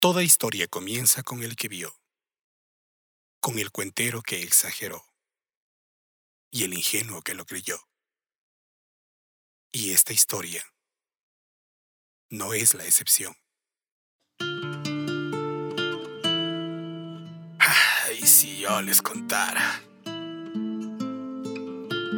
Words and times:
Toda 0.00 0.22
historia 0.22 0.68
comienza 0.68 1.24
con 1.24 1.42
el 1.42 1.56
que 1.56 1.66
vio, 1.66 1.92
con 3.40 3.58
el 3.58 3.72
cuentero 3.72 4.22
que 4.22 4.44
exageró 4.44 5.04
y 6.52 6.62
el 6.62 6.72
ingenuo 6.72 7.20
que 7.20 7.34
lo 7.34 7.44
creyó. 7.44 7.80
Y 9.72 9.90
esta 9.90 10.12
historia 10.12 10.64
no 12.30 12.54
es 12.54 12.74
la 12.74 12.84
excepción. 12.84 13.36
Ay, 17.58 18.24
si 18.24 18.60
yo 18.60 18.80
les 18.82 19.02
contara. 19.02 19.82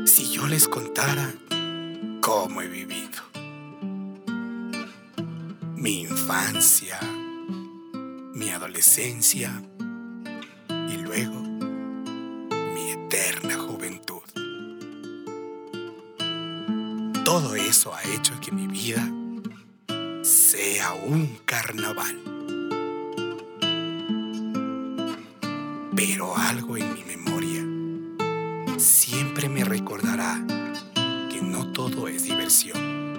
Si 0.05 0.31
yo 0.35 0.47
les 0.47 0.69
contara 0.69 1.33
cómo 2.21 2.61
he 2.61 2.69
vivido. 2.69 3.23
Mi 5.77 6.03
infancia, 6.03 7.01
mi 8.51 8.57
adolescencia 8.57 9.63
y 10.69 10.97
luego 10.97 11.41
mi 12.75 12.91
eterna 12.91 13.57
juventud. 13.57 14.23
Todo 17.25 17.55
eso 17.55 17.95
ha 17.95 18.03
hecho 18.03 18.33
que 18.41 18.51
mi 18.51 18.67
vida 18.67 19.09
sea 20.25 20.95
un 20.95 21.39
carnaval. 21.45 22.19
Pero 25.95 26.37
algo 26.37 26.77
en 26.77 26.93
mi 26.95 27.05
memoria 27.05 27.65
siempre 28.81 29.49
me 29.49 29.63
recordará 29.63 30.45
que 31.31 31.41
no 31.41 31.71
todo 31.71 32.09
es 32.09 32.25
diversión 32.25 33.10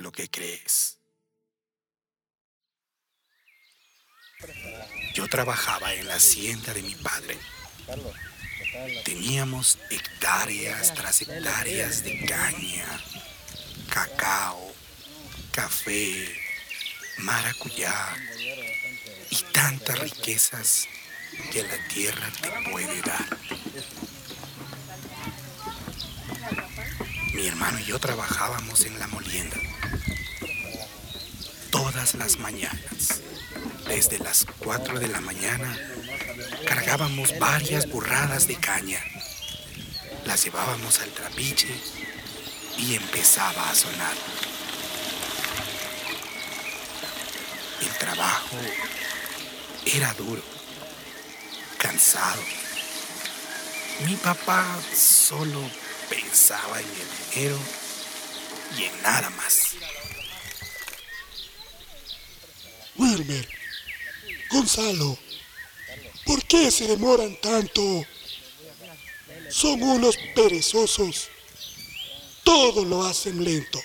lo 0.00 0.12
que 0.12 0.28
crees. 0.28 0.98
Yo 5.14 5.26
trabajaba 5.28 5.94
en 5.94 6.06
la 6.06 6.14
hacienda 6.14 6.72
de 6.72 6.82
mi 6.82 6.94
padre 6.94 7.36
Teníamos 9.04 9.78
hectáreas 9.90 10.92
tras 10.94 11.22
hectáreas 11.22 12.04
de 12.04 12.24
caña, 12.26 12.86
cacao, 13.88 14.74
café, 15.52 16.28
maracuyá 17.18 17.94
y 19.30 19.36
tantas 19.52 19.98
riquezas 19.98 20.86
que 21.50 21.62
la 21.62 21.88
tierra 21.88 22.30
te 22.42 22.70
puede 22.70 23.00
dar. 23.02 23.38
Mi 27.34 27.46
hermano 27.46 27.78
y 27.78 27.84
yo 27.84 27.98
trabajábamos 27.98 28.84
en 28.84 28.98
la 28.98 29.06
molienda 29.06 29.56
las 31.98 32.38
mañanas, 32.38 33.22
desde 33.88 34.20
las 34.20 34.46
4 34.60 35.00
de 35.00 35.08
la 35.08 35.20
mañana 35.20 35.76
cargábamos 36.64 37.36
varias 37.40 37.88
burradas 37.88 38.46
de 38.46 38.54
caña. 38.54 39.02
Las 40.24 40.44
llevábamos 40.44 41.00
al 41.00 41.10
trapiche 41.10 41.68
y 42.76 42.94
empezaba 42.94 43.68
a 43.68 43.74
sonar. 43.74 44.14
El 47.80 47.98
trabajo 47.98 48.56
era 49.84 50.14
duro, 50.14 50.42
cansado. 51.78 52.42
Mi 54.06 54.14
papá 54.14 54.64
solo 54.94 55.68
pensaba 56.08 56.80
en 56.80 56.86
el 56.86 57.34
dinero 57.34 57.58
y 58.78 58.84
en 58.84 59.02
nada 59.02 59.30
más. 59.30 59.74
Wilmer, 62.98 63.48
Gonzalo, 64.50 65.18
¿Por 66.28 66.44
qué 66.44 66.70
se 66.70 66.86
demoran 66.86 67.34
tanto? 67.40 68.04
Son 69.48 69.82
unos 69.82 70.18
perezosos. 70.34 71.30
Todo 72.44 72.84
lo 72.84 73.06
hacen 73.06 73.42
lento. 73.42 73.80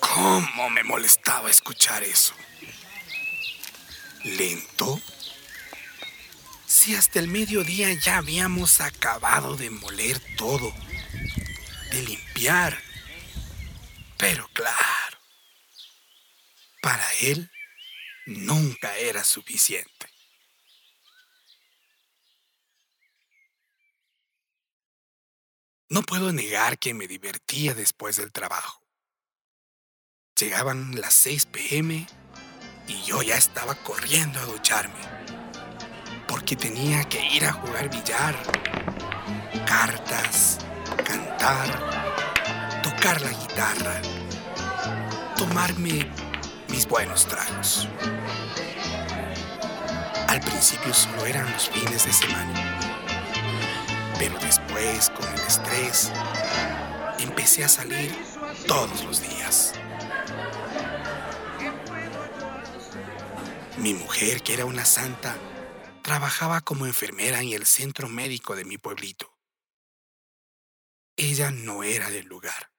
¿Cómo 0.00 0.68
me 0.70 0.82
molestaba 0.82 1.48
escuchar 1.48 2.02
eso? 2.02 2.34
¿Lento? 4.24 5.00
Si 6.66 6.96
hasta 6.96 7.20
el 7.20 7.28
mediodía 7.28 7.92
ya 7.92 8.16
habíamos 8.16 8.80
acabado 8.80 9.54
de 9.54 9.70
moler 9.70 10.20
todo, 10.36 10.74
de 11.92 12.02
limpiar. 12.02 12.82
Pero 14.16 14.50
claro, 14.52 15.07
para 16.88 17.12
él 17.20 17.50
nunca 18.24 18.96
era 18.96 19.22
suficiente. 19.22 20.06
No 25.90 26.00
puedo 26.00 26.32
negar 26.32 26.78
que 26.78 26.94
me 26.94 27.06
divertía 27.06 27.74
después 27.74 28.16
del 28.16 28.32
trabajo. 28.32 28.82
Llegaban 30.40 30.98
las 30.98 31.12
6 31.12 31.44
pm 31.52 32.06
y 32.86 33.02
yo 33.02 33.20
ya 33.20 33.36
estaba 33.36 33.74
corriendo 33.74 34.40
a 34.40 34.46
ducharme, 34.46 35.02
porque 36.26 36.56
tenía 36.56 37.06
que 37.06 37.22
ir 37.34 37.44
a 37.44 37.52
jugar 37.52 37.90
billar, 37.90 38.34
cartas, 39.66 40.56
cantar, 41.04 42.82
tocar 42.82 43.20
la 43.20 43.30
guitarra, 43.32 44.00
tomarme 45.36 46.27
mis 46.68 46.86
buenos 46.86 47.26
tragos. 47.26 47.88
Al 50.28 50.40
principio 50.40 50.92
solo 50.92 51.24
eran 51.26 51.50
los 51.52 51.70
fines 51.70 52.04
de 52.04 52.12
semana, 52.12 52.78
pero 54.18 54.38
después, 54.38 55.10
con 55.10 55.26
el 55.32 55.40
estrés, 55.40 56.12
empecé 57.18 57.64
a 57.64 57.68
salir 57.68 58.14
todos 58.66 59.04
los 59.04 59.22
días. 59.22 59.74
Mi 63.78 63.94
mujer, 63.94 64.42
que 64.42 64.54
era 64.54 64.64
una 64.64 64.84
santa, 64.84 65.36
trabajaba 66.02 66.60
como 66.60 66.86
enfermera 66.86 67.40
en 67.40 67.52
el 67.52 67.64
centro 67.64 68.08
médico 68.08 68.56
de 68.56 68.64
mi 68.64 68.76
pueblito. 68.76 69.38
Ella 71.16 71.50
no 71.50 71.82
era 71.82 72.10
del 72.10 72.26
lugar. 72.26 72.72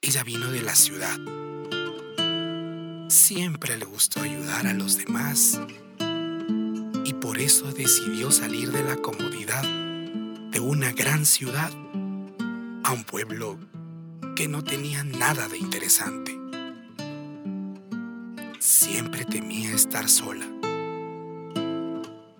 Ella 0.00 0.22
vino 0.22 0.50
de 0.50 0.62
la 0.62 0.74
ciudad 0.74 1.18
siempre 3.16 3.78
le 3.78 3.86
gustó 3.86 4.20
ayudar 4.20 4.66
a 4.66 4.74
los 4.74 4.98
demás 4.98 5.58
y 7.02 7.14
por 7.14 7.38
eso 7.38 7.72
decidió 7.72 8.30
salir 8.30 8.70
de 8.70 8.82
la 8.82 8.96
comodidad 8.96 9.62
de 9.62 10.60
una 10.60 10.92
gran 10.92 11.24
ciudad 11.24 11.70
a 12.84 12.92
un 12.92 13.04
pueblo 13.04 13.58
que 14.36 14.48
no 14.48 14.62
tenía 14.62 15.02
nada 15.02 15.48
de 15.48 15.56
interesante. 15.56 16.38
Siempre 18.58 19.24
temía 19.24 19.74
estar 19.74 20.10
sola. 20.10 20.46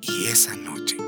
Y 0.03 0.27
esa 0.27 0.55
noche, 0.57 0.99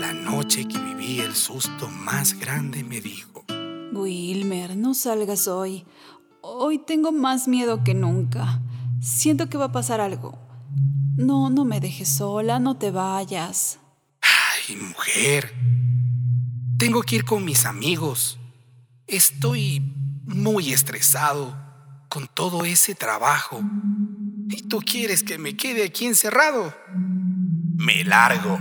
la 0.00 0.14
noche 0.14 0.66
que 0.66 0.78
viví 0.78 1.20
el 1.20 1.34
susto 1.34 1.88
más 1.88 2.38
grande, 2.40 2.82
me 2.82 3.02
dijo, 3.02 3.44
Wilmer, 3.92 4.76
no 4.76 4.94
salgas 4.94 5.48
hoy. 5.48 5.84
Hoy 6.56 6.78
tengo 6.78 7.10
más 7.10 7.48
miedo 7.48 7.82
que 7.82 7.94
nunca. 7.94 8.60
Siento 9.00 9.48
que 9.48 9.58
va 9.58 9.64
a 9.66 9.72
pasar 9.72 10.00
algo. 10.00 10.38
No, 11.16 11.50
no 11.50 11.64
me 11.64 11.80
dejes 11.80 12.08
sola, 12.08 12.60
no 12.60 12.76
te 12.76 12.92
vayas. 12.92 13.80
Ay, 14.20 14.76
mujer. 14.76 15.52
Tengo 16.78 17.02
que 17.02 17.16
ir 17.16 17.24
con 17.24 17.44
mis 17.44 17.66
amigos. 17.66 18.38
Estoy 19.08 19.80
muy 20.26 20.72
estresado 20.72 21.58
con 22.08 22.28
todo 22.28 22.64
ese 22.64 22.94
trabajo. 22.94 23.60
¿Y 24.48 24.62
tú 24.68 24.78
quieres 24.78 25.24
que 25.24 25.38
me 25.38 25.56
quede 25.56 25.84
aquí 25.84 26.06
encerrado? 26.06 26.72
Me 27.74 28.04
largo. 28.04 28.60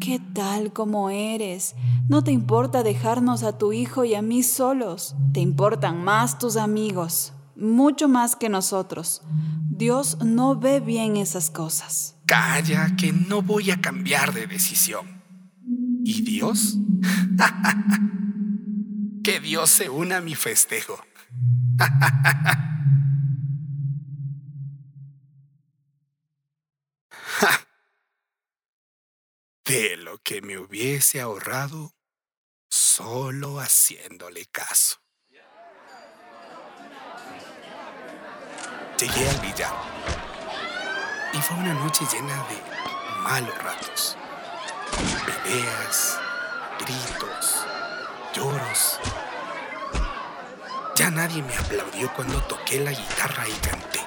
¿Qué 0.00 0.20
tal 0.32 0.72
como 0.72 1.10
eres? 1.10 1.74
No 2.08 2.22
te 2.22 2.30
importa 2.30 2.82
dejarnos 2.82 3.42
a 3.42 3.58
tu 3.58 3.72
hijo 3.72 4.04
y 4.04 4.14
a 4.14 4.22
mí 4.22 4.42
solos. 4.42 5.16
Te 5.32 5.40
importan 5.40 6.04
más 6.04 6.38
tus 6.38 6.56
amigos, 6.56 7.32
mucho 7.56 8.08
más 8.08 8.36
que 8.36 8.48
nosotros. 8.48 9.22
Dios 9.68 10.18
no 10.24 10.58
ve 10.58 10.80
bien 10.80 11.16
esas 11.16 11.50
cosas. 11.50 12.16
Calla, 12.26 12.94
que 12.96 13.12
no 13.12 13.42
voy 13.42 13.70
a 13.70 13.80
cambiar 13.80 14.32
de 14.32 14.46
decisión. 14.46 15.22
¿Y 16.04 16.22
Dios? 16.22 16.78
que 19.24 19.40
Dios 19.40 19.70
se 19.70 19.90
una 19.90 20.18
a 20.18 20.20
mi 20.20 20.34
festejo. 20.34 20.98
de 29.68 29.98
lo 29.98 30.16
que 30.22 30.40
me 30.40 30.56
hubiese 30.56 31.20
ahorrado 31.20 31.94
solo 32.70 33.60
haciéndole 33.60 34.46
caso. 34.46 34.96
Llegué 38.98 39.28
al 39.28 39.40
billar 39.40 39.74
y 41.34 41.38
fue 41.42 41.56
una 41.58 41.74
noche 41.74 42.06
llena 42.10 42.34
de 42.48 43.20
malos 43.20 43.58
ratos. 43.58 44.16
Peleas, 45.26 46.18
gritos, 46.80 47.66
lloros. 48.34 48.98
Ya 50.96 51.10
nadie 51.10 51.42
me 51.42 51.54
aplaudió 51.54 52.10
cuando 52.14 52.42
toqué 52.44 52.80
la 52.80 52.92
guitarra 52.92 53.46
y 53.46 53.52
canté. 53.52 54.00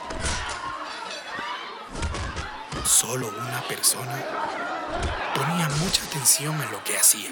Solo 2.84 3.30
una 3.30 3.62
persona 3.68 4.51
ponía 5.36 5.70
mucha 5.84 6.04
atención 6.06 6.60
en 6.62 6.72
lo 6.72 6.84
que 6.84 6.98
hacía. 6.98 7.30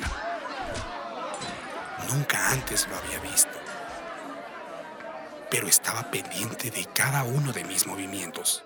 Nunca 2.09 2.49
antes 2.49 2.87
lo 2.87 2.95
había 2.97 3.19
visto, 3.19 3.57
pero 5.51 5.67
estaba 5.67 6.09
pendiente 6.09 6.71
de 6.71 6.85
cada 6.85 7.23
uno 7.23 7.51
de 7.51 7.63
mis 7.63 7.85
movimientos. 7.85 8.63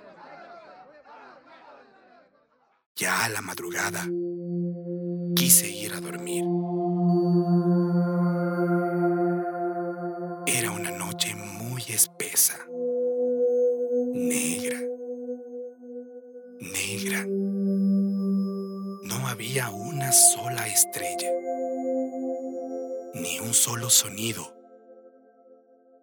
Ya 2.95 3.25
a 3.25 3.29
la 3.29 3.41
madrugada, 3.41 4.05
quise 5.35 5.67
ir 5.67 5.93
a 5.93 5.99
dormir. 5.99 6.43
Una 19.61 20.11
sola 20.11 20.67
estrella, 20.67 21.29
ni 23.13 23.39
un 23.39 23.53
solo 23.53 23.87
sonido, 23.87 24.51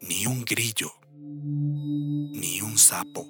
ni 0.03 0.25
un 0.25 0.45
grillo, 0.45 0.95
ni 1.17 2.61
un 2.61 2.79
sapo. 2.79 3.27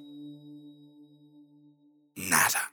Nada. 2.15 2.71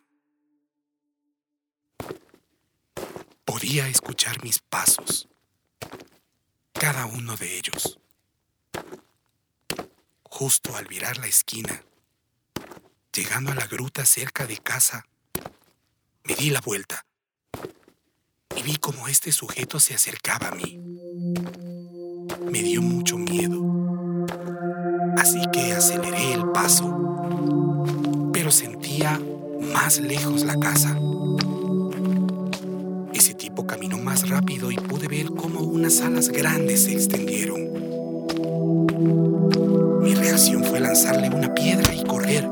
Podía 3.46 3.88
escuchar 3.88 4.42
mis 4.44 4.58
pasos, 4.58 5.26
cada 6.74 7.06
uno 7.06 7.34
de 7.36 7.56
ellos. 7.56 7.98
Justo 10.24 10.76
al 10.76 10.84
virar 10.84 11.16
la 11.16 11.28
esquina, 11.28 11.82
llegando 13.10 13.52
a 13.52 13.54
la 13.54 13.66
gruta 13.66 14.04
cerca 14.04 14.46
de 14.46 14.58
casa, 14.58 15.06
me 16.24 16.34
di 16.34 16.50
la 16.50 16.60
vuelta 16.60 17.07
vi 18.68 18.76
cómo 18.76 19.08
este 19.08 19.32
sujeto 19.32 19.80
se 19.80 19.94
acercaba 19.94 20.48
a 20.48 20.54
mí. 20.54 20.78
Me 22.52 22.62
dio 22.62 22.82
mucho 22.82 23.16
miedo, 23.16 23.64
así 25.16 25.40
que 25.50 25.72
aceleré 25.72 26.34
el 26.34 26.50
paso, 26.50 26.86
pero 28.30 28.50
sentía 28.50 29.18
más 29.72 30.00
lejos 30.00 30.44
la 30.44 30.60
casa. 30.60 30.98
Ese 33.14 33.32
tipo 33.32 33.66
caminó 33.66 33.96
más 33.96 34.28
rápido 34.28 34.70
y 34.70 34.76
pude 34.76 35.08
ver 35.08 35.30
cómo 35.30 35.60
unas 35.60 36.02
alas 36.02 36.28
grandes 36.28 36.84
se 36.84 36.92
extendieron. 36.92 37.60
Mi 40.02 40.14
reacción 40.14 40.62
fue 40.64 40.80
lanzarle 40.80 41.30
una 41.30 41.54
piedra 41.54 41.94
y 41.94 42.04
correr. 42.04 42.46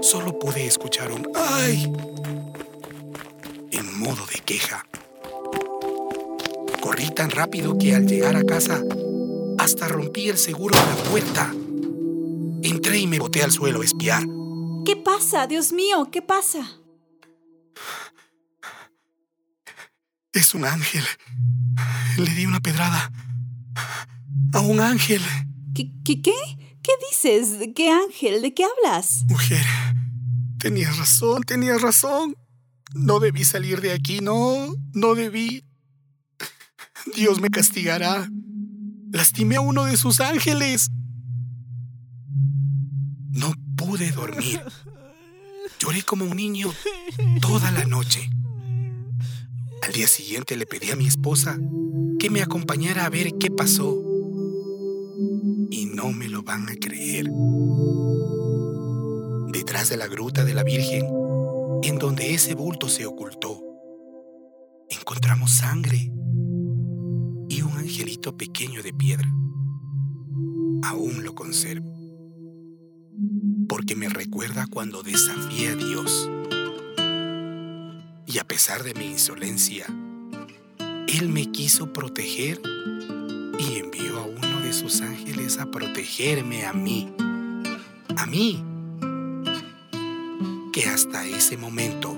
Solo 0.00 0.38
pude 0.38 0.64
escuchar 0.64 1.10
un 1.10 1.26
¡ay! 1.34 1.92
Modo 3.98 4.24
de 4.26 4.38
queja. 4.40 4.86
Corrí 6.80 7.10
tan 7.10 7.30
rápido 7.30 7.76
que 7.76 7.94
al 7.94 8.06
llegar 8.06 8.36
a 8.36 8.44
casa 8.44 8.82
hasta 9.58 9.88
rompí 9.88 10.28
el 10.28 10.38
seguro 10.38 10.78
de 10.78 10.86
la 10.86 11.10
puerta. 11.10 11.52
Entré 12.62 12.98
y 12.98 13.06
me 13.06 13.18
boté 13.18 13.42
al 13.42 13.50
suelo 13.50 13.82
a 13.82 13.84
espiar. 13.84 14.22
¿Qué 14.86 14.96
pasa? 14.96 15.46
Dios 15.46 15.72
mío, 15.72 16.08
¿qué 16.12 16.22
pasa? 16.22 16.78
Es 20.32 20.54
un 20.54 20.64
ángel. 20.64 21.04
Le 22.16 22.30
di 22.34 22.46
una 22.46 22.60
pedrada. 22.60 23.10
A 24.52 24.60
un 24.60 24.80
ángel. 24.80 25.22
¿Qué, 25.74 25.90
qué, 26.04 26.22
qué? 26.22 26.34
¿Qué 26.82 26.92
dices? 27.10 27.68
¿Qué 27.74 27.90
ángel? 27.90 28.42
¿De 28.42 28.54
qué 28.54 28.64
hablas? 28.64 29.24
Mujer, 29.28 29.64
tenías 30.58 30.96
razón, 30.96 31.42
tenías 31.42 31.82
razón. 31.82 32.36
No 32.94 33.20
debí 33.20 33.44
salir 33.44 33.80
de 33.80 33.92
aquí, 33.92 34.20
no, 34.20 34.74
no 34.92 35.14
debí. 35.14 35.64
Dios 37.14 37.40
me 37.40 37.50
castigará. 37.50 38.28
Lastimé 39.12 39.56
a 39.56 39.60
uno 39.60 39.84
de 39.84 39.96
sus 39.96 40.20
ángeles. 40.20 40.90
No 43.30 43.52
pude 43.76 44.10
dormir. 44.10 44.60
Lloré 45.78 46.02
como 46.02 46.24
un 46.24 46.36
niño 46.36 46.72
toda 47.40 47.70
la 47.70 47.84
noche. 47.84 48.30
Al 49.82 49.92
día 49.92 50.08
siguiente 50.08 50.56
le 50.56 50.66
pedí 50.66 50.90
a 50.90 50.96
mi 50.96 51.06
esposa 51.06 51.58
que 52.18 52.30
me 52.30 52.42
acompañara 52.42 53.06
a 53.06 53.10
ver 53.10 53.34
qué 53.38 53.50
pasó. 53.50 54.02
Y 55.70 55.86
no 55.86 56.12
me 56.12 56.28
lo 56.28 56.42
van 56.42 56.68
a 56.68 56.74
creer. 56.74 57.30
Detrás 59.52 59.88
de 59.88 59.96
la 59.96 60.06
gruta 60.06 60.44
de 60.44 60.54
la 60.54 60.64
Virgen, 60.64 61.06
en 61.88 61.98
donde 61.98 62.34
ese 62.34 62.54
bulto 62.54 62.86
se 62.86 63.06
ocultó, 63.06 63.62
encontramos 64.90 65.52
sangre 65.52 66.12
y 67.48 67.62
un 67.62 67.78
angelito 67.78 68.36
pequeño 68.36 68.82
de 68.82 68.92
piedra. 68.92 69.26
Aún 70.82 71.24
lo 71.24 71.34
conservo, 71.34 71.90
porque 73.70 73.96
me 73.96 74.10
recuerda 74.10 74.66
cuando 74.66 75.02
desafié 75.02 75.68
a 75.68 75.76
Dios. 75.76 76.30
Y 78.26 78.38
a 78.38 78.44
pesar 78.44 78.82
de 78.82 78.92
mi 78.92 79.06
insolencia, 79.06 79.86
Él 81.06 81.30
me 81.30 81.50
quiso 81.50 81.94
proteger 81.94 82.60
y 83.58 83.78
envió 83.78 84.18
a 84.18 84.26
uno 84.26 84.60
de 84.60 84.74
sus 84.74 85.00
ángeles 85.00 85.56
a 85.56 85.70
protegerme 85.70 86.66
a 86.66 86.74
mí. 86.74 87.10
A 88.14 88.26
mí, 88.26 88.62
que 90.78 90.88
hasta 90.88 91.26
ese 91.26 91.56
momento 91.56 92.16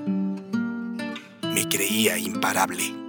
me 1.55 1.67
creía 1.67 2.19
imparable. 2.19 3.00